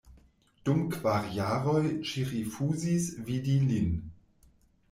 Dum 0.69 0.79
kvar 0.93 1.27
jaroj 1.35 1.83
ŝi 2.13 2.25
rifuzis 2.31 3.07
vidi 3.29 3.59
lin. 3.69 3.97